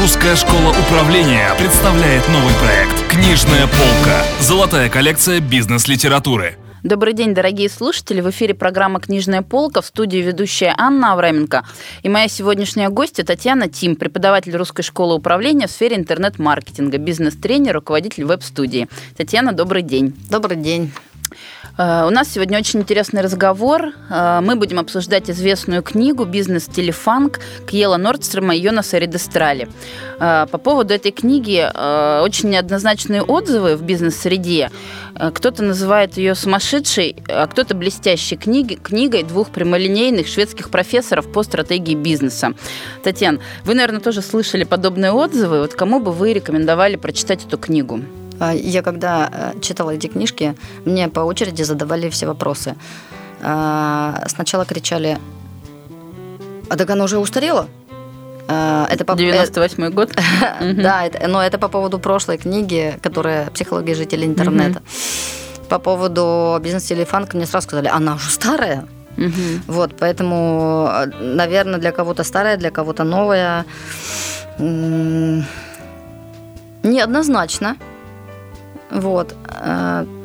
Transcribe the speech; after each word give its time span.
Русская 0.00 0.34
школа 0.34 0.70
управления 0.70 1.54
представляет 1.58 2.26
новый 2.30 2.54
проект 2.54 3.06
«Книжная 3.10 3.66
полка». 3.66 4.24
Золотая 4.40 4.88
коллекция 4.88 5.40
бизнес-литературы. 5.40 6.56
Добрый 6.82 7.12
день, 7.12 7.34
дорогие 7.34 7.68
слушатели. 7.68 8.22
В 8.22 8.30
эфире 8.30 8.54
программа 8.54 8.98
«Книжная 9.00 9.42
полка» 9.42 9.82
в 9.82 9.86
студии 9.86 10.16
ведущая 10.16 10.74
Анна 10.78 11.12
Авраменко. 11.12 11.66
И 12.02 12.08
моя 12.08 12.28
сегодняшняя 12.28 12.88
гостья 12.88 13.24
Татьяна 13.24 13.68
Тим, 13.68 13.94
преподаватель 13.94 14.56
Русской 14.56 14.82
школы 14.82 15.16
управления 15.16 15.66
в 15.66 15.70
сфере 15.70 15.96
интернет-маркетинга, 15.96 16.96
бизнес-тренер, 16.96 17.74
руководитель 17.74 18.24
веб-студии. 18.24 18.88
Татьяна, 19.18 19.52
добрый 19.52 19.82
день. 19.82 20.16
Добрый 20.30 20.56
день. 20.56 20.90
Э, 21.78 22.04
у 22.06 22.10
нас 22.10 22.28
сегодня 22.28 22.58
очень 22.58 22.80
интересный 22.80 23.22
разговор. 23.22 23.92
Э, 24.10 24.40
мы 24.42 24.56
будем 24.56 24.78
обсуждать 24.78 25.30
известную 25.30 25.82
книгу 25.82 26.24
«Бизнес 26.24 26.66
Телефанк» 26.66 27.40
Кьела 27.66 27.96
Нордстрема 27.96 28.54
и 28.54 28.60
Йонаса 28.60 28.98
Редестрали. 28.98 29.68
Э, 30.18 30.46
по 30.50 30.58
поводу 30.58 30.94
этой 30.94 31.12
книги 31.12 31.60
очень 32.22 32.50
неоднозначные 32.50 33.22
отзывы 33.22 33.76
в 33.76 33.82
бизнес-среде. 33.82 34.70
Кто-то 35.14 35.62
называет 35.62 36.16
ее 36.16 36.34
сумасшедшей, 36.34 37.16
а 37.28 37.46
кто-то 37.46 37.74
блестящей 37.74 38.36
книги, 38.36 38.74
книгой 38.74 39.22
двух 39.22 39.50
прямолинейных 39.50 40.26
шведских 40.26 40.70
профессоров 40.70 41.30
по 41.32 41.42
стратегии 41.42 41.94
бизнеса. 41.94 42.54
Татьяна, 43.02 43.40
вы, 43.64 43.74
наверное, 43.74 44.00
тоже 44.00 44.22
слышали 44.22 44.64
подобные 44.64 45.12
отзывы. 45.12 45.60
Вот 45.60 45.74
кому 45.74 46.00
бы 46.00 46.12
вы 46.12 46.32
рекомендовали 46.32 46.96
прочитать 46.96 47.44
эту 47.44 47.58
книгу? 47.58 48.00
А, 48.40 48.52
я 48.54 48.82
когда 48.82 49.28
э, 49.30 49.60
читала 49.60 49.90
эти 49.90 50.06
книжки, 50.08 50.56
мне 50.84 51.08
по 51.08 51.20
очереди 51.20 51.62
задавали 51.62 52.08
все 52.08 52.26
вопросы. 52.26 52.74
А, 53.42 54.24
сначала 54.26 54.64
кричали, 54.64 55.18
а 56.68 56.76
так 56.76 56.90
оно 56.90 57.04
уже 57.04 57.18
устарело? 57.18 57.68
А, 58.48 58.86
это 58.90 59.04
по... 59.04 59.14
98 59.14 59.90
год? 59.90 60.10
Да, 60.60 61.04
но 61.28 61.42
это 61.42 61.58
по 61.58 61.68
поводу 61.68 61.98
прошлой 61.98 62.38
книги, 62.38 62.98
которая 63.02 63.50
«Психология 63.50 63.94
жителей 63.94 64.26
интернета». 64.26 64.82
По 65.68 65.78
поводу 65.78 66.58
бизнес-телефанка 66.60 67.36
мне 67.36 67.46
сразу 67.46 67.68
сказали, 67.68 67.88
она 67.88 68.14
уже 68.14 68.30
старая. 68.30 68.86
Вот, 69.66 69.94
поэтому, 69.98 70.90
наверное, 71.20 71.78
для 71.78 71.92
кого-то 71.92 72.24
старая, 72.24 72.56
для 72.56 72.70
кого-то 72.70 73.04
новая. 73.04 73.66
Неоднозначно. 76.82 77.76
Вот. 78.90 79.34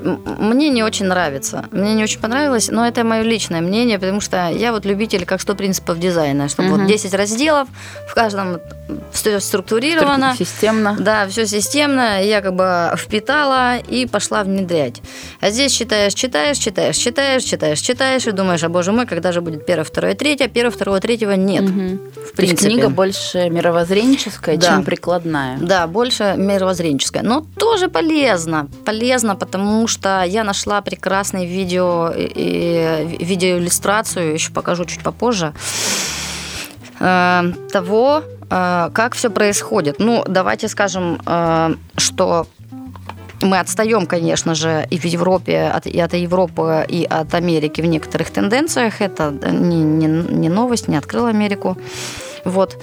Мне 0.06 0.70
не 0.70 0.84
очень 0.84 1.08
нравится. 1.08 1.66
Мне 1.72 1.96
не 1.96 2.04
очень 2.04 2.20
понравилось, 2.20 2.70
но 2.70 2.88
это 2.88 3.04
мое 3.04 3.24
личное 3.24 3.62
мнение, 3.62 3.98
потому 3.98 4.22
что 4.22 4.50
я 4.50 4.72
вот 4.72 4.86
любитель 4.86 5.26
как 5.26 5.42
100 5.42 5.56
принципов 5.56 6.00
дизайна, 6.00 6.48
чтобы 6.48 6.70
угу. 6.70 6.78
вот 6.82 6.88
10 6.88 7.14
разделов, 7.14 7.68
в 8.08 8.14
каждом 8.14 8.60
все 9.12 9.40
структурировано. 9.40 10.36
Системно. 10.38 10.96
Да, 11.00 11.28
все 11.28 11.48
системно. 11.48 12.24
Я 12.24 12.42
как 12.42 12.54
бы 12.54 12.94
впитала 12.98 13.78
и 13.78 14.06
пошла 14.06 14.44
внедрять. 14.44 15.02
А 15.42 15.50
здесь 15.50 15.72
читаешь, 15.72 16.14
читаешь, 16.14 16.58
читаешь, 16.58 16.96
читаешь, 16.96 17.44
читаешь, 17.44 17.80
читаешь 17.80 18.28
и 18.28 18.32
думаешь, 18.32 18.64
а 18.64 18.70
боже 18.70 18.92
мой, 18.92 19.08
когда 19.08 19.32
же 19.32 19.42
будет 19.42 19.66
первое, 19.66 19.86
второе, 19.86 20.14
третье, 20.14 20.48
первое, 20.48 20.72
второе, 20.72 21.00
третьего 21.02 21.32
нет. 21.32 21.64
Угу. 21.64 22.00
В 22.30 22.32
принципе. 22.36 22.70
книга 22.70 22.90
больше 22.90 23.50
мировоззренческая, 23.50 24.58
да. 24.58 24.68
чем 24.68 24.84
прикладная. 24.84 25.58
Да, 25.60 25.88
больше 25.88 26.36
мировоззренческая. 26.38 27.24
Но 27.24 27.46
тоже 27.58 27.88
полезно. 27.88 28.68
Полезно, 28.86 29.36
потому 29.36 29.88
что 29.88 29.95
я 30.04 30.44
нашла 30.44 30.82
прекрасное 30.82 31.46
видео 31.46 32.12
и 32.16 33.18
видеоиллюстрацию, 33.20 34.34
еще 34.34 34.52
покажу 34.52 34.86
чуть 34.86 35.04
попозже, 35.04 35.54
э, 37.00 37.44
того, 37.72 38.24
э, 38.50 38.90
как 38.94 39.16
все 39.16 39.30
происходит. 39.30 40.00
Ну, 40.00 40.24
давайте 40.28 40.68
скажем, 40.68 41.22
э, 41.26 41.76
что 41.98 42.48
мы 43.42 43.60
отстаем, 43.60 44.06
конечно 44.06 44.56
же, 44.56 44.88
и 44.90 44.98
в 44.98 45.06
Европе, 45.06 45.72
от, 45.76 45.88
и 45.88 46.00
от 46.00 46.14
Европы, 46.14 46.86
и 46.88 47.06
от 47.06 47.34
Америки 47.34 47.82
в 47.82 47.86
некоторых 47.86 48.32
тенденциях. 48.32 49.02
Это 49.02 49.32
не, 49.52 49.84
не, 49.84 50.08
не 50.08 50.50
новость, 50.50 50.88
не 50.88 50.98
открыла 50.98 51.30
Америку. 51.30 51.78
Вот. 52.46 52.78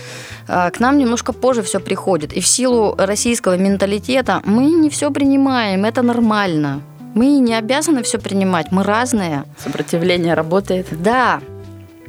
К 0.46 0.72
нам 0.80 0.98
немножко 0.98 1.32
позже 1.32 1.62
все 1.62 1.78
приходит. 1.78 2.32
И 2.32 2.40
в 2.40 2.46
силу 2.46 2.94
российского 2.98 3.56
менталитета 3.56 4.42
мы 4.44 4.64
не 4.64 4.90
все 4.90 5.10
принимаем, 5.10 5.84
это 5.84 6.02
нормально. 6.02 6.82
Мы 7.14 7.38
не 7.38 7.54
обязаны 7.54 8.02
все 8.02 8.18
принимать, 8.18 8.72
мы 8.72 8.82
разные. 8.84 9.44
Сопротивление 9.58 10.34
работает. 10.34 10.86
Да. 10.90 11.40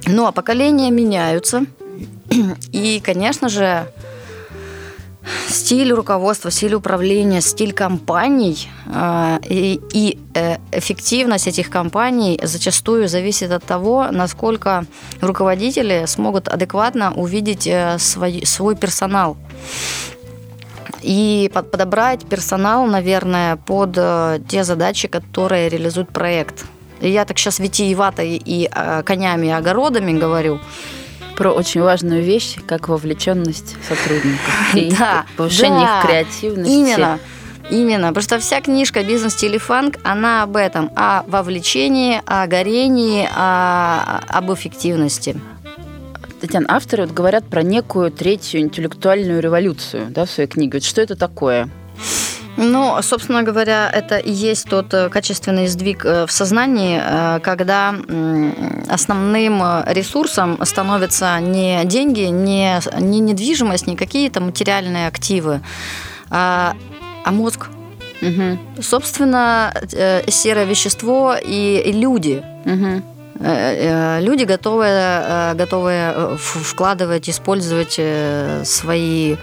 Но 0.05 0.31
поколения 0.31 0.91
меняются. 0.91 1.65
И, 2.71 3.01
конечно 3.03 3.49
же, 3.49 3.87
стиль 5.47 5.93
руководства, 5.93 6.51
стиль 6.51 6.73
управления, 6.73 7.41
стиль 7.41 7.73
компаний 7.73 8.67
э, 8.87 9.39
и, 9.49 9.79
и 9.93 10.19
э, 10.33 10.57
эффективность 10.71 11.47
этих 11.47 11.69
компаний 11.69 12.39
зачастую 12.43 13.07
зависит 13.07 13.51
от 13.51 13.63
того, 13.63 14.07
насколько 14.11 14.85
руководители 15.21 16.05
смогут 16.07 16.47
адекватно 16.47 17.13
увидеть 17.13 17.67
э, 17.67 17.97
свой, 17.99 18.45
свой 18.45 18.75
персонал 18.75 19.37
и 21.03 21.51
подобрать 21.53 22.25
персонал, 22.25 22.85
наверное, 22.85 23.57
под 23.57 23.93
те 24.47 24.63
задачи, 24.63 25.07
которые 25.07 25.69
реализует 25.69 26.09
проект. 26.09 26.65
И 27.01 27.09
я 27.09 27.25
так 27.25 27.37
сейчас 27.37 27.59
витиевато 27.59 28.23
и 28.23 28.69
конями 29.05 29.47
и 29.47 29.51
огородами 29.51 30.17
говорю, 30.17 30.59
про 31.35 31.51
очень 31.51 31.81
важную 31.81 32.23
вещь, 32.23 32.55
как 32.65 32.87
вовлеченность 32.89 33.75
сотрудников 33.87 34.53
и 34.75 34.91
да, 34.91 35.25
повышение 35.35 35.85
да, 35.85 35.99
их 35.99 36.05
креативности. 36.05 36.71
Именно. 36.71 37.19
Именно, 37.69 38.09
потому 38.09 38.23
что 38.23 38.39
вся 38.39 38.59
книжка 38.59 39.03
«Бизнес 39.03 39.35
Телефанк», 39.35 39.95
она 40.03 40.43
об 40.43 40.57
этом, 40.57 40.91
о 40.97 41.23
вовлечении, 41.27 42.21
о 42.25 42.45
горении, 42.45 43.27
о, 43.33 44.19
об 44.27 44.53
эффективности. 44.53 45.39
Татьяна, 46.43 46.65
авторы 46.67 47.05
вот 47.05 47.15
говорят 47.15 47.45
про 47.45 47.63
некую 47.63 48.11
третью 48.11 48.59
интеллектуальную 48.59 49.41
революцию 49.41 50.07
да, 50.09 50.25
в 50.25 50.29
своей 50.29 50.49
книге. 50.49 50.73
Вот 50.73 50.83
что 50.83 51.01
это 51.01 51.15
такое? 51.15 51.69
Ну, 52.57 53.01
собственно 53.01 53.43
говоря, 53.43 53.89
это 53.89 54.17
и 54.17 54.29
есть 54.29 54.67
тот 54.67 54.93
э, 54.93 55.07
качественный 55.07 55.67
сдвиг 55.67 56.03
э, 56.03 56.25
в 56.25 56.31
сознании, 56.33 57.01
э, 57.01 57.39
когда 57.39 57.95
основным 58.89 59.63
ресурсом 59.87 60.59
становятся 60.65 61.39
не 61.39 61.81
деньги, 61.85 62.23
не, 62.23 62.77
не 62.99 63.21
недвижимость, 63.21 63.87
не 63.87 63.95
какие-то 63.95 64.41
материальные 64.41 65.07
активы, 65.07 65.61
а, 66.29 66.75
а 67.23 67.31
мозг. 67.31 67.69
Угу. 68.21 68.81
Собственно, 68.81 69.73
серое 70.27 70.65
вещество 70.65 71.35
и, 71.41 71.81
и 71.85 71.93
люди. 71.93 72.43
Угу 72.65 73.12
люди 73.39 74.43
готовы, 74.43 75.53
готовы 75.55 76.37
вкладывать, 76.37 77.29
использовать 77.29 77.99
свои 78.67 79.35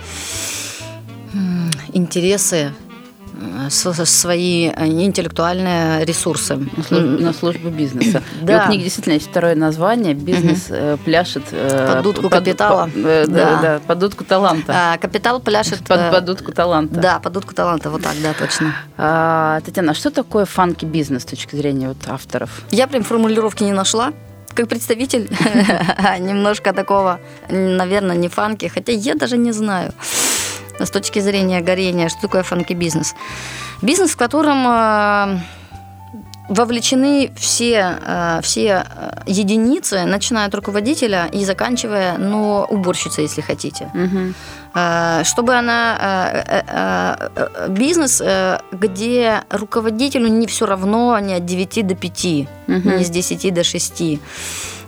интересы 1.92 2.72
свои 3.70 4.68
э, 4.68 4.86
интеллектуальные 4.86 6.04
ресурсы. 6.04 6.58
На 6.90 7.32
службу 7.32 7.70
бизнеса. 7.70 8.22
Да. 8.40 8.62
И 8.62 8.64
у 8.64 8.66
книги 8.68 8.82
действительно 8.84 9.14
есть 9.14 9.28
второе 9.28 9.54
название 9.54 10.14
«Бизнес 10.14 10.70
угу. 10.70 10.98
пляшет...» 11.04 11.42
э, 11.52 11.94
Под 11.94 12.02
дудку 12.02 12.22
под, 12.22 12.32
капитала. 12.32 12.86
По, 12.86 13.00
да. 13.00 13.26
Да, 13.26 13.60
да, 13.62 13.80
под 13.86 13.98
дудку 13.98 14.24
таланта. 14.24 14.72
А, 14.74 14.98
капитал 14.98 15.40
пляшет... 15.40 15.86
Под, 15.86 16.10
под 16.10 16.24
дудку 16.24 16.52
таланта. 16.52 17.00
Да, 17.00 17.18
под 17.18 17.32
дудку 17.34 17.54
таланта, 17.54 17.90
вот 17.90 18.02
так, 18.02 18.14
да, 18.22 18.32
точно. 18.32 18.74
А, 18.96 19.60
Татьяна, 19.60 19.92
а 19.92 19.94
что 19.94 20.10
такое 20.10 20.44
фанки-бизнес 20.46 21.22
с 21.22 21.26
точки 21.26 21.54
зрения 21.56 21.88
вот 21.88 21.98
авторов? 22.06 22.62
Я 22.70 22.86
прям 22.86 23.02
формулировки 23.02 23.62
не 23.62 23.72
нашла 23.72 24.12
как 24.54 24.68
представитель 24.68 25.28
немножко 26.18 26.72
такого, 26.72 27.20
наверное, 27.48 28.16
не 28.16 28.28
фанки, 28.28 28.66
хотя 28.66 28.92
я 28.92 29.14
даже 29.14 29.38
не 29.38 29.52
знаю 29.52 29.92
с 30.84 30.90
точки 30.90 31.20
зрения 31.20 31.60
горения, 31.60 32.08
что 32.08 32.22
такое 32.22 32.42
фанки-бизнес. 32.42 33.14
Бизнес, 33.82 34.10
в 34.10 34.16
котором 34.16 34.66
э, 34.66 35.38
вовлечены 36.48 37.30
все, 37.36 37.98
э, 38.04 38.40
все 38.42 38.84
э, 38.84 39.10
единицы, 39.26 40.04
начиная 40.04 40.46
от 40.46 40.54
руководителя 40.54 41.28
и 41.32 41.44
заканчивая, 41.44 42.18
ну, 42.18 42.66
уборщицей, 42.68 43.24
если 43.24 43.40
хотите. 43.40 43.90
Угу. 43.94 44.34
Чтобы 45.24 45.54
она... 45.54 47.18
Бизнес, 47.68 48.22
где 48.70 49.42
руководителю 49.50 50.28
не 50.28 50.46
все 50.46 50.64
равно 50.64 51.18
не 51.18 51.34
от 51.34 51.44
9 51.44 51.86
до 51.88 51.94
5, 51.96 52.24
угу. 52.68 52.90
не 52.90 53.04
с 53.04 53.10
10 53.10 53.52
до 53.52 53.64
6. 53.64 54.02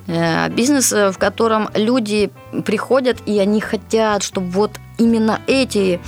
Бизнес, 0.06 0.92
в 0.92 1.14
котором 1.18 1.68
люди 1.74 2.30
приходят, 2.64 3.18
и 3.26 3.38
они 3.38 3.60
хотят, 3.60 4.22
чтобы 4.22 4.48
вот 4.48 4.72
именно 4.98 5.40
эти 5.46 6.00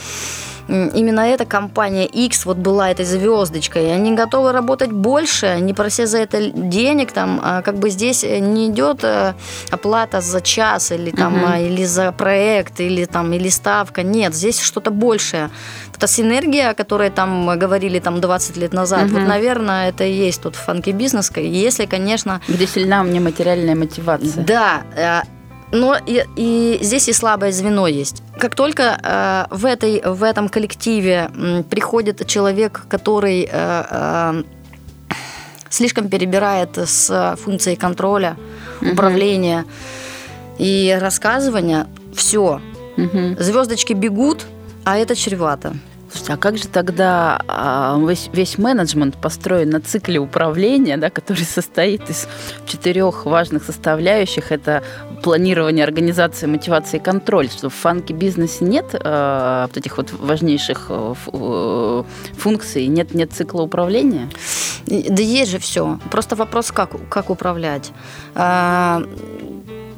именно 0.68 1.20
эта 1.20 1.44
компания 1.44 2.06
X 2.06 2.46
вот 2.46 2.56
была 2.56 2.90
этой 2.90 3.04
звездочкой, 3.04 3.86
и 3.86 3.90
они 3.90 4.14
готовы 4.14 4.52
работать 4.52 4.92
больше, 4.92 5.58
не 5.60 5.74
прося 5.74 6.06
за 6.06 6.18
это 6.18 6.50
денег, 6.50 7.12
там, 7.12 7.40
а 7.42 7.62
как 7.62 7.78
бы 7.78 7.90
здесь 7.90 8.22
не 8.22 8.68
идет 8.68 9.04
э, 9.04 9.34
оплата 9.70 10.20
за 10.20 10.40
час 10.40 10.92
или 10.92 11.10
там, 11.10 11.42
угу. 11.42 11.52
или 11.58 11.84
за 11.84 12.12
проект, 12.12 12.80
или 12.80 13.04
там, 13.04 13.32
или 13.32 13.48
ставка, 13.48 14.02
нет, 14.02 14.34
здесь 14.34 14.60
что-то 14.60 14.90
большее. 14.90 15.50
Это 15.96 16.06
синергия, 16.06 16.70
о 16.70 16.74
которой 16.74 17.10
там 17.10 17.58
говорили 17.58 18.00
там 18.00 18.20
20 18.20 18.56
лет 18.56 18.72
назад, 18.72 19.04
угу. 19.04 19.18
вот, 19.18 19.28
наверное, 19.28 19.90
это 19.90 20.04
и 20.04 20.12
есть 20.12 20.42
тот 20.42 20.56
фанки 20.56 20.90
бизнес, 20.90 21.30
если, 21.36 21.86
конечно... 21.86 22.40
Где 22.48 22.66
сильна 22.66 23.02
мне 23.02 23.20
материальная 23.20 23.74
мотивация. 23.74 24.44
Да, 24.44 24.82
э, 24.96 25.20
но 25.72 25.96
и, 26.06 26.24
и 26.36 26.78
здесь 26.82 27.08
и 27.08 27.12
слабое 27.12 27.52
звено 27.52 27.86
есть. 27.86 28.22
Как 28.38 28.54
только 28.54 28.98
э, 29.02 29.44
в, 29.54 29.64
этой, 29.66 30.02
в 30.04 30.22
этом 30.22 30.48
коллективе 30.48 31.30
э, 31.34 31.62
приходит 31.68 32.26
человек, 32.26 32.82
который 32.88 33.48
э, 33.50 33.84
э, 33.90 34.42
слишком 35.68 36.08
перебирает 36.08 36.78
с 36.78 37.36
функцией 37.42 37.76
контроля, 37.76 38.36
угу. 38.80 38.92
управления 38.92 39.64
и 40.58 40.96
рассказывания, 41.00 41.86
все. 42.14 42.60
Угу. 42.96 43.36
Звездочки 43.38 43.92
бегут, 43.92 44.46
а 44.84 44.96
это 44.98 45.16
чревато. 45.16 45.74
Слушайте, 46.14 46.32
а 46.34 46.36
как 46.36 46.58
же 46.58 46.68
тогда 46.68 47.42
а, 47.48 47.98
весь, 47.98 48.30
весь 48.32 48.56
менеджмент 48.56 49.16
построен 49.16 49.70
на 49.70 49.80
цикле 49.80 50.20
управления, 50.20 50.96
да, 50.96 51.10
который 51.10 51.44
состоит 51.44 52.08
из 52.08 52.28
четырех 52.66 53.26
важных 53.26 53.64
составляющих? 53.64 54.52
Это 54.52 54.84
планирование, 55.24 55.82
организация, 55.82 56.48
мотивация 56.48 57.00
и 57.00 57.02
контроль. 57.02 57.48
Что 57.48 57.68
в 57.68 57.74
фанке-бизнесе 57.74 58.64
нет 58.64 58.94
э, 58.94 59.66
вот 59.66 59.76
этих 59.76 59.96
вот 59.96 60.12
важнейших 60.12 60.86
э, 60.90 61.14
э, 61.32 62.04
функций, 62.38 62.86
нет, 62.86 63.12
нет 63.12 63.32
цикла 63.32 63.62
управления? 63.62 64.30
Да 64.86 65.20
есть 65.20 65.50
же 65.50 65.58
все. 65.58 65.98
Просто 66.12 66.36
вопрос, 66.36 66.70
как, 66.70 66.90
как 67.08 67.28
управлять. 67.28 67.90
А, 68.36 69.02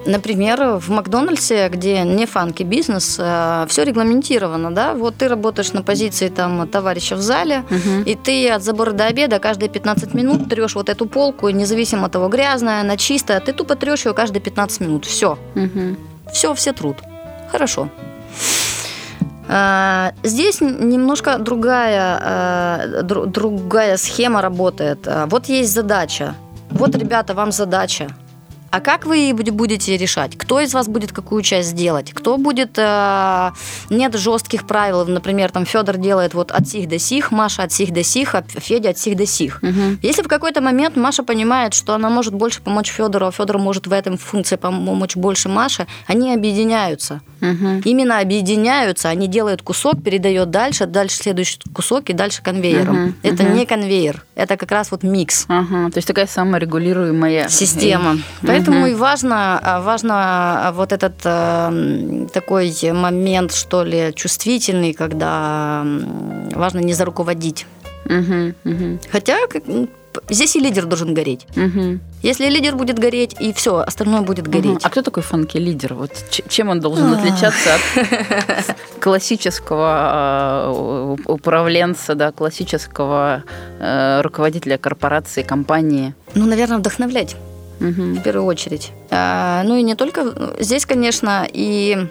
Например, 0.07 0.79
в 0.79 0.89
Макдональдсе, 0.89 1.69
где 1.69 2.03
не 2.03 2.27
фанки 2.27 2.63
бизнес, 2.63 3.17
э, 3.19 3.67
все 3.69 3.85
регламентировано, 3.85 4.71
да, 4.71 4.95
вот 4.95 5.17
ты 5.17 5.29
работаешь 5.29 5.73
на 5.73 5.83
позиции 5.83 6.29
там 6.29 6.69
товарища 6.69 7.17
в 7.17 7.21
зале, 7.21 7.65
угу. 7.71 8.03
и 8.05 8.15
ты 8.15 8.51
от 8.51 8.63
забора 8.63 8.93
до 8.93 9.07
обеда 9.07 9.39
каждые 9.39 9.69
15 9.69 10.15
минут 10.15 10.49
трешь 10.49 10.75
вот 10.75 10.89
эту 10.89 11.07
полку, 11.07 11.49
независимо 11.49 12.07
от 12.07 12.13
того, 12.13 12.29
грязная, 12.29 12.81
она 12.81 12.97
чистая, 12.97 13.41
ты 13.41 13.53
тупо 13.53 13.75
трешь 13.75 14.07
ее 14.07 14.15
каждые 14.15 14.41
15 14.41 14.81
минут, 14.81 15.05
все. 15.05 15.39
Угу. 15.55 16.31
Все, 16.33 16.55
все 16.55 16.73
труд. 16.73 16.99
Хорошо. 17.51 17.89
А, 19.49 20.13
здесь 20.23 20.61
немножко 20.61 21.39
другая, 21.39 22.21
э, 22.23 23.03
другая 23.03 23.97
схема 23.97 24.41
работает. 24.41 25.09
Вот 25.27 25.47
есть 25.47 25.73
задача. 25.73 26.35
Вот, 26.71 26.95
ребята, 26.97 27.35
вам 27.35 27.53
задача 27.53 28.09
а 28.71 28.81
как 28.81 29.07
вы 29.07 29.33
будете 29.33 29.97
решать? 29.97 30.37
Кто 30.37 30.61
из 30.61 30.75
вас 30.75 30.89
будет 30.89 31.13
какую 31.13 31.43
часть 31.43 31.75
делать? 31.75 32.13
Кто 32.13 32.37
будет... 32.37 32.79
Э, 32.79 33.53
нет 33.91 34.15
жестких 34.15 34.67
правил. 34.67 35.05
Например, 35.07 35.51
там 35.51 35.65
Федор 35.65 35.97
делает 35.97 36.35
вот 36.35 36.51
от 36.51 36.69
сих 36.69 36.89
до 36.89 36.99
сих, 36.99 37.31
Маша 37.31 37.65
от 37.65 37.73
сих 37.73 37.93
до 37.93 38.03
сих, 38.03 38.35
а 38.35 38.45
Федя 38.49 38.91
от 38.91 38.99
сих 38.99 39.17
до 39.17 39.27
сих. 39.27 39.61
Угу. 39.63 39.99
Если 40.03 40.23
в 40.23 40.29
какой-то 40.29 40.61
момент 40.61 40.97
Маша 40.97 41.23
понимает, 41.23 41.75
что 41.75 41.95
она 41.95 42.11
может 42.11 42.35
больше 42.35 42.61
помочь 42.63 42.91
Федору, 42.91 43.27
а 43.27 43.33
Федор 43.33 43.59
может 43.59 43.87
в 43.87 43.93
этом 43.93 44.17
функции 44.17 44.57
помочь 44.57 45.17
больше 45.17 45.49
Маше, 45.49 45.87
они 46.07 46.35
объединяются. 46.35 47.21
Угу. 47.41 47.83
Именно 47.85 48.19
объединяются, 48.19 49.09
они 49.09 49.29
делают 49.29 49.63
кусок, 49.63 50.03
передает 50.03 50.51
дальше, 50.51 50.87
дальше 50.87 51.17
следующий 51.17 51.59
кусок 51.73 52.09
и 52.11 52.13
дальше 52.13 52.43
конвейером. 52.43 53.05
Угу. 53.05 53.13
Это 53.23 53.45
угу. 53.45 53.53
не 53.53 53.67
конвейер, 53.67 54.25
это 54.35 54.57
как 54.57 54.71
раз 54.71 54.91
вот 54.91 55.03
микс. 55.03 55.47
Угу. 55.49 55.91
То 55.91 55.97
есть 55.97 56.09
такая 56.09 56.27
саморегулируемая 56.27 57.49
система. 57.49 58.19
Поэтому 58.57 58.77
Поэтому 58.77 58.87
и 58.87 58.95
важно, 58.95 59.61
а, 59.63 59.81
важно 59.81 60.15
а, 60.69 60.73
вот 60.73 60.93
этот 60.93 61.15
э, 61.25 62.27
такой 62.33 62.73
момент, 62.93 63.53
что 63.53 63.85
ли, 63.85 64.13
чувствительный, 64.15 64.93
когда 64.93 65.85
важно 66.55 66.81
не 66.81 66.95
заруководить. 66.95 67.67
Угу, 68.05 68.55
угу. 68.65 68.99
Хотя 69.11 69.37
здесь 70.31 70.57
и 70.57 70.61
лидер 70.61 70.87
должен 70.87 71.15
гореть. 71.15 71.47
Угу. 71.57 71.99
Если 72.23 72.49
лидер 72.49 72.77
будет 72.77 72.99
гореть, 72.99 73.37
и 73.41 73.53
все, 73.53 73.79
остальное 73.79 74.23
будет 74.23 74.49
гореть. 74.49 74.77
Угу. 74.77 74.81
А 74.83 74.91
кто 74.91 75.03
такой 75.03 75.23
фанки 75.23 75.59
лидер? 75.59 75.95
Вот 75.95 76.13
чем 76.49 76.69
он 76.69 76.81
должен 76.81 77.13
отличаться 77.13 77.75
от 77.75 77.81
классического 79.01 80.73
управленца, 81.27 82.15
да, 82.15 82.33
классического 82.33 83.43
э, 83.79 84.21
руководителя 84.23 84.79
корпорации, 84.79 85.43
компании? 85.43 86.15
Ну, 86.35 86.47
наверное, 86.47 86.79
вдохновлять 86.79 87.37
угу. 87.81 88.15
в 88.15 88.23
первую 88.23 88.47
очередь. 88.47 88.93
А, 89.11 89.63
ну 89.65 89.77
и 89.77 89.83
не 89.83 89.95
только 89.95 90.55
здесь, 90.59 90.87
конечно, 90.87 91.47
и 91.51 92.09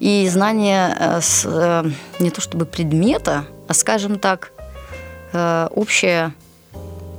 и 0.00 0.26
знание 0.28 0.96
э, 0.98 1.20
с, 1.20 1.44
э, 1.44 1.84
не 2.20 2.30
то 2.30 2.40
чтобы 2.40 2.64
предмета, 2.64 3.44
а, 3.68 3.74
скажем 3.74 4.18
так, 4.18 4.50
э, 5.32 5.68
общее 5.74 6.32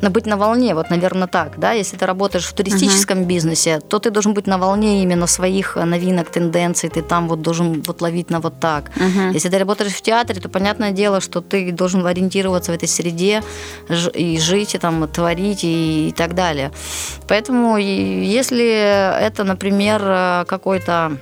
быть 0.09 0.25
на 0.25 0.37
волне, 0.37 0.73
вот, 0.75 0.89
наверное, 0.89 1.27
так, 1.27 1.59
да, 1.59 1.71
если 1.71 1.97
ты 1.97 2.05
работаешь 2.05 2.45
в 2.45 2.53
туристическом 2.53 3.19
uh-huh. 3.19 3.25
бизнесе, 3.25 3.79
то 3.79 3.99
ты 3.99 4.09
должен 4.09 4.33
быть 4.33 4.47
на 4.47 4.57
волне 4.57 5.03
именно 5.03 5.27
своих 5.27 5.77
э, 5.77 5.83
новинок, 5.85 6.29
тенденций, 6.29 6.89
ты 6.89 7.01
там 7.01 7.27
вот 7.27 7.41
должен 7.41 7.81
вот 7.81 8.01
ловить 8.01 8.29
на 8.29 8.39
вот 8.39 8.59
так. 8.59 8.91
Uh-huh. 8.95 9.33
Если 9.33 9.49
ты 9.49 9.57
работаешь 9.57 9.93
в 9.93 10.01
театре, 10.01 10.39
то 10.41 10.49
понятное 10.49 10.91
дело, 10.91 11.21
что 11.21 11.41
ты 11.41 11.71
должен 11.71 12.05
ориентироваться 12.05 12.71
в 12.71 12.75
этой 12.75 12.87
среде 12.87 13.43
и 14.13 14.39
жить, 14.39 14.75
и 14.75 14.77
там 14.77 15.07
творить 15.07 15.63
и, 15.63 16.09
и 16.09 16.11
так 16.11 16.33
далее. 16.35 16.71
Поэтому 17.27 17.77
если 17.77 18.65
это, 19.25 19.43
например, 19.43 20.01
э, 20.03 20.45
какой-то 20.47 21.17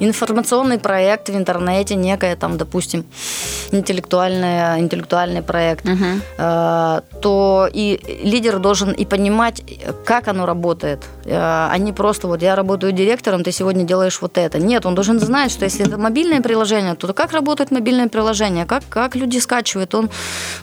информационный 0.00 0.78
проект 0.78 1.28
в 1.28 1.36
интернете, 1.36 1.94
некая 1.94 2.36
там, 2.36 2.56
допустим, 2.58 3.04
интеллектуальный, 3.70 4.80
интеллектуальный 4.80 5.42
проект, 5.42 5.86
угу. 5.86 6.20
то 6.36 7.68
и 7.72 8.20
лидер 8.24 8.58
должен 8.58 8.92
и 8.92 9.04
понимать, 9.04 9.62
как 10.04 10.28
оно 10.28 10.46
работает, 10.46 11.04
э, 11.24 11.30
а 11.32 11.76
не 11.78 11.92
просто 11.92 12.26
вот 12.26 12.42
я 12.42 12.56
работаю 12.56 12.92
директором, 12.92 13.44
ты 13.44 13.52
сегодня 13.52 13.84
делаешь 13.84 14.20
вот 14.20 14.38
это. 14.38 14.58
Нет, 14.58 14.86
он 14.86 14.94
должен 14.94 15.20
знать, 15.20 15.52
что 15.52 15.64
если 15.64 15.86
это 15.86 15.98
мобильное 15.98 16.40
приложение, 16.40 16.94
то 16.94 17.12
как 17.12 17.32
работает 17.32 17.70
мобильное 17.70 18.08
приложение, 18.08 18.64
как, 18.64 18.82
как 18.88 19.16
люди 19.16 19.38
скачивают, 19.38 19.94
он 19.94 20.10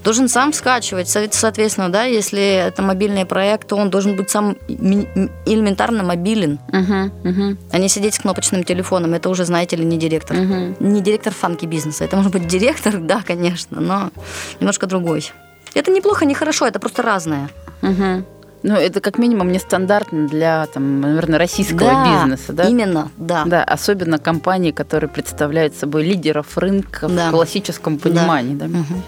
должен 0.04 0.28
сам 0.30 0.54
скачивать, 0.54 1.07
соответственно, 1.10 1.90
да, 1.90 2.04
если 2.04 2.68
это 2.68 2.81
мобильный 2.81 3.25
проект, 3.25 3.68
то 3.68 3.75
он 3.75 3.90
должен 3.90 4.16
быть 4.16 4.30
сам 4.30 4.56
элементарно 4.68 6.04
мобилен, 6.04 6.60
угу, 6.68 7.30
угу. 7.30 7.57
а 7.72 7.78
не 7.78 7.90
сидеть 7.90 8.16
с 8.16 8.19
кнопочным 8.19 8.63
телефоном. 8.63 9.14
Это 9.14 9.27
уже, 9.30 9.46
знаете 9.46 9.76
ли, 9.76 9.86
не 9.86 9.98
директор. 9.98 10.38
Угу. 10.38 10.78
Не 10.80 11.02
директор 11.02 11.34
фанки 11.34 11.66
бизнеса. 11.66 12.06
Это 12.06 12.16
может 12.18 12.31
быть 12.31 12.48
директор, 12.48 12.98
да, 13.00 13.22
конечно, 13.26 13.81
но 13.81 14.12
немножко 14.60 14.88
другой. 14.88 15.31
Это 15.74 15.92
неплохо, 15.92 16.26
не 16.26 16.34
хорошо, 16.34 16.66
это 16.66 16.80
просто 16.80 17.02
разное. 17.02 17.50
Угу. 17.81 18.26
Ну, 18.64 18.74
это 18.74 19.02
как 19.02 19.18
минимум 19.19 19.52
нестандартно 19.52 20.28
для, 20.28 20.66
там, 20.68 21.00
наверное, 21.02 21.38
российского 21.38 21.92
да, 21.92 22.24
бизнеса, 22.26 22.54
да? 22.54 22.64
именно, 22.68 23.12
да. 23.18 23.44
Да, 23.46 23.64
особенно 23.64 24.18
компании, 24.18 24.72
которые 24.72 25.10
представляют 25.10 25.76
собой 25.76 26.04
лидеров 26.04 26.57
рынка 26.57 27.07
да. 27.07 27.30
в 27.30 27.31
классическом 27.31 28.00
понимании. 28.00 28.56
Да. 28.56 28.68
Да? 28.68 28.80
Угу. 28.80 29.04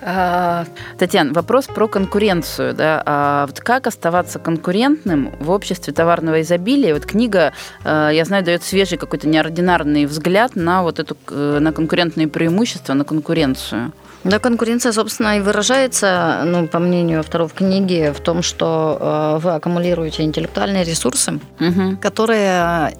А, 0.00 0.66
Татьяна, 0.98 1.32
вопрос 1.32 1.66
про 1.66 1.88
конкуренцию. 1.88 2.74
Да? 2.74 3.02
А 3.06 3.46
вот 3.46 3.60
как 3.60 3.86
оставаться 3.86 4.38
конкурентным 4.38 5.32
в 5.40 5.50
обществе 5.50 5.92
товарного 5.92 6.42
изобилия? 6.42 6.94
Вот 6.94 7.06
книга, 7.06 7.52
а, 7.84 8.10
я 8.10 8.24
знаю, 8.24 8.44
дает 8.44 8.62
свежий 8.62 8.98
какой-то 8.98 9.28
неординарный 9.28 10.06
взгляд 10.06 10.56
на 10.56 10.82
вот 10.82 10.98
эту 10.98 11.16
на 11.30 11.72
конкурентные 11.72 12.28
преимущества, 12.28 12.94
на 12.94 13.04
конкуренцию. 13.04 13.92
Да, 14.24 14.38
конкуренция, 14.38 14.92
собственно, 14.92 15.36
и 15.36 15.40
выражается, 15.40 16.42
ну, 16.46 16.66
по 16.66 16.78
мнению 16.78 17.20
авторов 17.20 17.52
книги, 17.52 18.12
в 18.14 18.20
том, 18.20 18.42
что 18.42 18.98
э, 18.98 19.38
вы 19.42 19.54
аккумулируете 19.54 20.22
интеллектуальные 20.22 20.84
ресурсы, 20.84 21.40
угу. 21.60 21.96
которые 22.00 22.94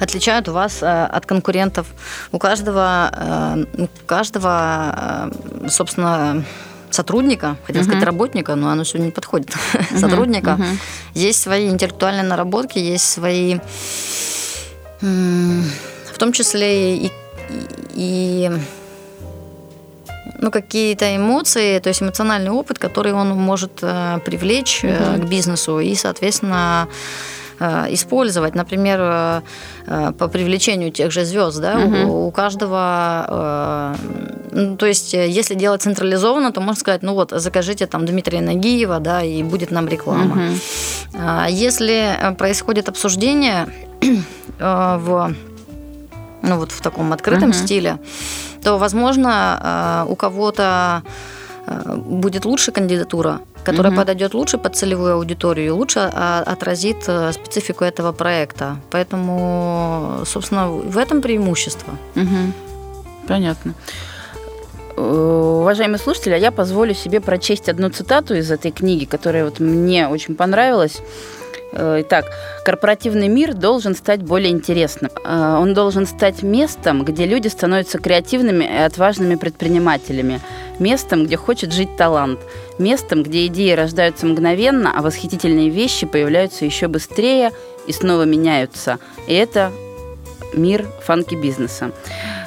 отличают 0.00 0.48
вас 0.48 0.82
э, 0.82 1.04
от 1.04 1.26
конкурентов. 1.26 1.86
У 2.32 2.38
каждого, 2.38 3.10
э, 3.12 3.82
у 3.82 3.88
каждого 4.06 5.30
э, 5.64 5.68
собственно, 5.68 6.44
сотрудника, 6.90 7.56
хотел 7.66 7.82
uh-huh. 7.82 7.86
сказать 7.86 8.04
работника, 8.04 8.54
но 8.54 8.70
оно 8.70 8.84
сегодня 8.84 9.06
не 9.06 9.12
подходит, 9.12 9.50
uh-huh. 9.50 9.98
сотрудника, 10.00 10.52
uh-huh. 10.58 10.78
есть 11.12 11.42
свои 11.42 11.68
интеллектуальные 11.68 12.22
наработки, 12.22 12.78
есть 12.78 13.04
свои, 13.04 13.58
в 15.00 16.18
том 16.18 16.32
числе 16.32 16.96
и, 16.96 17.12
и 17.94 18.50
ну, 20.38 20.50
какие-то 20.50 21.16
эмоции, 21.16 21.78
то 21.78 21.88
есть 21.88 22.02
эмоциональный 22.02 22.50
опыт, 22.50 22.78
который 22.78 23.12
он 23.12 23.28
может 23.30 23.72
привлечь 24.24 24.84
uh-huh. 24.84 25.20
к 25.22 25.28
бизнесу 25.28 25.80
и, 25.80 25.94
соответственно, 25.94 26.88
использовать. 27.60 28.54
Например, 28.54 29.42
по 29.84 30.28
привлечению 30.28 30.92
тех 30.92 31.10
же 31.10 31.24
звезд, 31.24 31.60
да, 31.60 31.76
угу. 31.78 32.12
у, 32.12 32.26
у 32.28 32.30
каждого, 32.30 33.96
ну, 34.52 34.76
то 34.76 34.86
есть, 34.86 35.12
если 35.12 35.56
делать 35.56 35.82
централизованно, 35.82 36.52
то 36.52 36.60
можно 36.60 36.78
сказать, 36.80 37.02
ну 37.02 37.14
вот, 37.14 37.32
закажите 37.32 37.86
там 37.86 38.06
Дмитрия 38.06 38.40
Нагиева, 38.42 39.00
да, 39.00 39.24
и 39.24 39.42
будет 39.42 39.72
нам 39.72 39.88
реклама. 39.88 40.36
Угу. 40.36 41.20
Если 41.48 42.16
происходит 42.38 42.88
обсуждение 42.88 43.66
в 44.60 45.34
ну 46.42 46.58
вот 46.58 46.72
в 46.72 46.80
таком 46.80 47.12
открытом 47.12 47.50
uh-huh. 47.50 47.64
стиле, 47.64 47.98
то, 48.62 48.78
возможно, 48.78 50.06
у 50.08 50.16
кого-то 50.16 51.02
будет 51.96 52.44
лучше 52.44 52.72
кандидатура, 52.72 53.40
которая 53.64 53.92
угу. 53.92 54.00
подойдет 54.00 54.34
лучше 54.34 54.58
под 54.58 54.76
целевую 54.76 55.14
аудиторию 55.14 55.76
лучше 55.76 56.10
а, 56.12 56.42
отразит 56.46 57.04
э, 57.06 57.32
специфику 57.32 57.84
этого 57.84 58.12
проекта. 58.12 58.76
Поэтому, 58.90 60.22
собственно, 60.24 60.68
в 60.70 60.96
этом 60.96 61.20
преимущество. 61.20 61.92
Угу. 62.16 62.52
Понятно. 63.26 63.74
Э, 64.96 65.58
уважаемые 65.60 65.98
слушатели, 65.98 66.32
а 66.32 66.38
я 66.38 66.50
позволю 66.50 66.94
себе 66.94 67.20
прочесть 67.20 67.68
одну 67.68 67.90
цитату 67.90 68.34
из 68.34 68.50
этой 68.50 68.70
книги, 68.70 69.04
которая 69.04 69.44
вот 69.44 69.60
мне 69.60 70.08
очень 70.08 70.34
понравилась. 70.34 71.00
Э, 71.72 72.02
итак, 72.02 72.26
корпоративный 72.64 73.28
мир 73.28 73.54
должен 73.54 73.94
стать 73.94 74.22
более 74.22 74.50
интересным. 74.50 75.10
Э, 75.24 75.58
он 75.60 75.74
должен 75.74 76.06
стать 76.06 76.42
местом, 76.42 77.04
где 77.04 77.26
люди 77.26 77.48
становятся 77.48 77.98
креативными 77.98 78.64
и 78.64 78.76
отважными 78.76 79.34
предпринимателями. 79.34 80.40
Местом, 80.78 81.26
где 81.26 81.36
хочет 81.36 81.72
жить 81.72 81.96
талант. 81.96 82.38
Местом, 82.78 83.22
где 83.22 83.46
идеи 83.46 83.72
рождаются 83.72 84.26
мгновенно, 84.26 84.92
а 84.96 85.02
восхитительные 85.02 85.68
вещи 85.68 86.06
появляются 86.06 86.64
еще 86.64 86.88
быстрее 86.88 87.50
и 87.86 87.92
снова 87.92 88.22
меняются. 88.22 88.98
И 89.26 89.34
это 89.34 89.72
мир 90.54 90.86
фанки-бизнеса. 91.04 91.92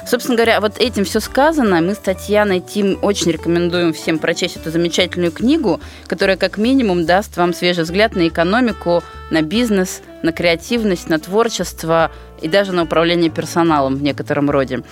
Собственно 0.06 0.36
говоря, 0.36 0.60
вот 0.60 0.78
этим 0.78 1.04
все 1.04 1.20
сказано. 1.20 1.80
Мы 1.80 1.94
с 1.94 1.98
Татьяной 1.98 2.60
Тим 2.60 2.98
очень 3.02 3.30
рекомендуем 3.30 3.92
всем 3.92 4.18
прочесть 4.18 4.56
эту 4.56 4.70
замечательную 4.70 5.32
книгу, 5.32 5.80
которая 6.06 6.36
как 6.36 6.58
минимум 6.58 7.06
даст 7.06 7.36
вам 7.36 7.54
свежий 7.54 7.84
взгляд 7.84 8.14
на 8.16 8.28
экономику, 8.28 9.02
на 9.30 9.42
бизнес, 9.42 10.02
на 10.22 10.32
креативность, 10.32 11.08
на 11.08 11.18
творчество 11.18 12.10
и 12.40 12.48
даже 12.48 12.72
на 12.72 12.82
управление 12.82 13.30
персоналом 13.30 13.96
в 13.96 14.02
некотором 14.02 14.50
роде. 14.50 14.82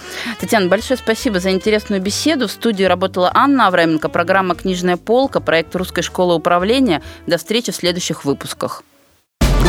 Татьяна, 0.40 0.68
большое 0.68 0.96
спасибо 0.96 1.40
за 1.40 1.50
интересную 1.50 2.00
беседу. 2.00 2.46
В 2.48 2.52
студии 2.52 2.84
работала 2.84 3.30
Анна 3.34 3.66
Авраменко, 3.66 4.08
программа 4.08 4.54
«Книжная 4.54 4.96
полка», 4.96 5.40
проект 5.40 5.74
«Русской 5.74 6.02
школы 6.02 6.34
управления». 6.34 7.02
До 7.26 7.36
встречи 7.36 7.72
в 7.72 7.76
следующих 7.76 8.24
выпусках. 8.24 8.84